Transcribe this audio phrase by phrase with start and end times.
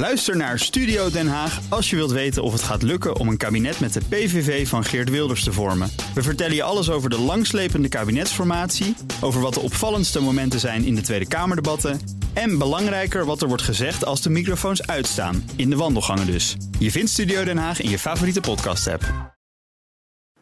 [0.00, 3.36] Luister naar Studio Den Haag als je wilt weten of het gaat lukken om een
[3.36, 5.90] kabinet met de PVV van Geert Wilders te vormen.
[6.14, 10.94] We vertellen je alles over de langslepende kabinetsformatie, over wat de opvallendste momenten zijn in
[10.94, 12.00] de Tweede Kamerdebatten
[12.32, 16.56] en belangrijker wat er wordt gezegd als de microfoons uitstaan, in de wandelgangen dus.
[16.78, 19.34] Je vindt Studio Den Haag in je favoriete podcast-app.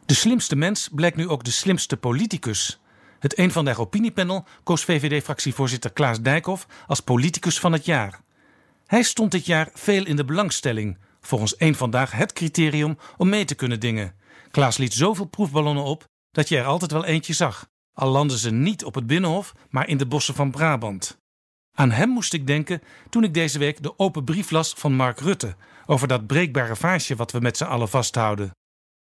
[0.07, 2.81] De slimste mens blijkt nu ook de slimste politicus.
[3.19, 8.27] Het een van de opiniepanel koos VVD-fractievoorzitter Klaas Dijkhoff als politicus van het jaar.
[8.89, 13.45] Hij stond dit jaar veel in de belangstelling, volgens één vandaag het criterium om mee
[13.45, 14.15] te kunnen dingen.
[14.51, 18.51] Klaas liet zoveel proefballonnen op dat je er altijd wel eentje zag, al landden ze
[18.51, 21.19] niet op het Binnenhof, maar in de bossen van Brabant.
[21.73, 25.21] Aan hem moest ik denken toen ik deze week de open brief las van Mark
[25.21, 28.51] Rutte over dat breekbare vaasje wat we met z'n allen vasthouden.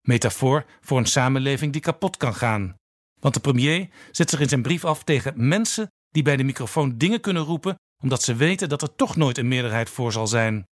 [0.02, 2.76] Metafoor voor een samenleving die kapot kan gaan.
[3.20, 6.98] Want de premier zet zich in zijn brief af tegen mensen die bij de microfoon
[6.98, 10.68] dingen kunnen roepen omdat ze weten dat er toch nooit een meerderheid voor zal zijn.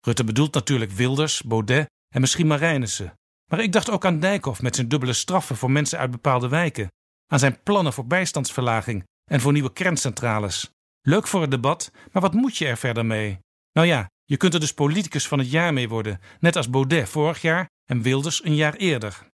[0.00, 3.14] Rutte bedoelt natuurlijk Wilders, Baudet en misschien Marijnissen.
[3.50, 6.88] Maar ik dacht ook aan Dijkhoff met zijn dubbele straffen voor mensen uit bepaalde wijken,
[7.26, 10.70] aan zijn plannen voor bijstandsverlaging en voor nieuwe kerncentrales.
[11.00, 13.38] Leuk voor het debat, maar wat moet je er verder mee?
[13.72, 17.08] Nou ja, je kunt er dus politicus van het jaar mee worden, net als Baudet
[17.08, 19.26] vorig jaar en Wilders een jaar eerder.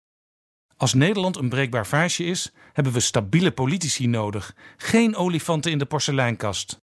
[0.78, 5.86] Als Nederland een breekbaar vaasje is, hebben we stabiele politici nodig, geen olifanten in de
[5.86, 6.78] porseleinkast.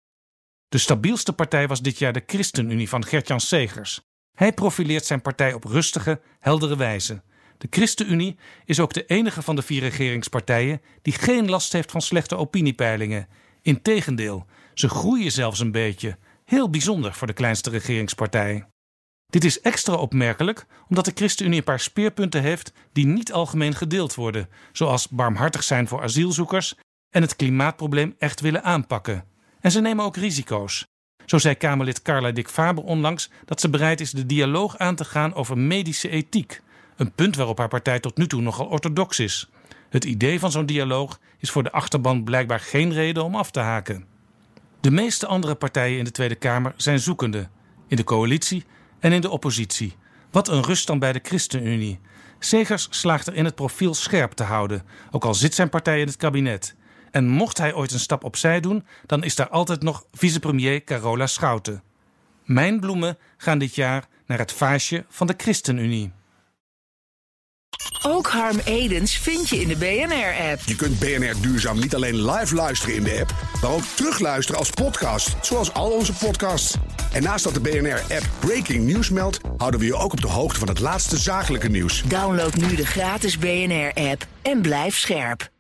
[0.69, 4.01] De stabielste partij was dit jaar de ChristenUnie van Gertjan Segers.
[4.37, 7.23] Hij profileert zijn partij op rustige, heldere wijze.
[7.57, 12.01] De ChristenUnie is ook de enige van de vier regeringspartijen die geen last heeft van
[12.01, 13.27] slechte opiniepeilingen.
[13.61, 16.17] Integendeel, ze groeien zelfs een beetje.
[16.45, 18.67] Heel bijzonder voor de kleinste regeringspartij.
[19.25, 24.15] Dit is extra opmerkelijk omdat de ChristenUnie een paar speerpunten heeft die niet algemeen gedeeld
[24.15, 26.75] worden, zoals barmhartig zijn voor asielzoekers
[27.09, 29.34] en het klimaatprobleem echt willen aanpakken.
[29.65, 30.85] En ze nemen ook risico's.
[31.25, 35.05] Zo zei Kamerlid Carla Dick Faber onlangs dat ze bereid is de dialoog aan te
[35.05, 36.61] gaan over medische ethiek.
[36.95, 39.49] Een punt waarop haar partij tot nu toe nogal orthodox is.
[39.89, 43.59] Het idee van zo'n dialoog is voor de achterban blijkbaar geen reden om af te
[43.59, 44.05] haken.
[44.81, 47.49] De meeste andere partijen in de Tweede Kamer zijn zoekende.
[47.87, 48.65] In de coalitie
[48.99, 49.95] en in de oppositie.
[50.31, 51.99] Wat een rust dan bij de ChristenUnie.
[52.39, 56.07] Segers slaagt er in het profiel scherp te houden, ook al zit zijn partij in
[56.07, 56.75] het kabinet.
[57.15, 61.27] En mocht hij ooit een stap opzij doen, dan is daar altijd nog vicepremier Carola
[61.27, 61.83] Schouten.
[62.43, 66.11] Mijn bloemen gaan dit jaar naar het vaasje van de ChristenUnie.
[68.03, 70.61] Ook Harm Edens vind je in de BNR-app.
[70.65, 74.69] Je kunt BNR Duurzaam niet alleen live luisteren in de app, maar ook terugluisteren als
[74.69, 76.75] podcast, zoals al onze podcasts.
[77.13, 80.59] En naast dat de BNR-app Breaking News meldt, houden we je ook op de hoogte
[80.59, 82.03] van het laatste zakelijke nieuws.
[82.03, 85.53] Download nu de gratis BNR-app en blijf scherp.